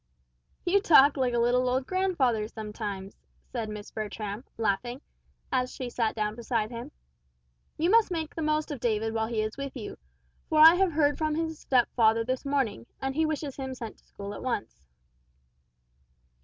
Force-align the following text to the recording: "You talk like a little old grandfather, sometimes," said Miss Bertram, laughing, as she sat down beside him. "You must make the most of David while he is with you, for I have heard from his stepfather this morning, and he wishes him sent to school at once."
"You 0.65 0.81
talk 0.81 1.15
like 1.15 1.35
a 1.35 1.37
little 1.37 1.69
old 1.69 1.85
grandfather, 1.85 2.47
sometimes," 2.47 3.19
said 3.45 3.69
Miss 3.69 3.91
Bertram, 3.91 4.43
laughing, 4.57 4.99
as 5.51 5.71
she 5.75 5.91
sat 5.91 6.15
down 6.15 6.33
beside 6.33 6.71
him. 6.71 6.91
"You 7.77 7.91
must 7.91 8.09
make 8.09 8.33
the 8.33 8.41
most 8.41 8.71
of 8.71 8.79
David 8.79 9.13
while 9.13 9.27
he 9.27 9.43
is 9.43 9.57
with 9.57 9.77
you, 9.77 9.99
for 10.49 10.57
I 10.59 10.73
have 10.73 10.93
heard 10.93 11.19
from 11.19 11.35
his 11.35 11.59
stepfather 11.59 12.23
this 12.25 12.43
morning, 12.43 12.87
and 12.99 13.13
he 13.13 13.27
wishes 13.27 13.57
him 13.57 13.75
sent 13.75 13.97
to 13.99 14.03
school 14.05 14.33
at 14.33 14.41
once." 14.41 14.87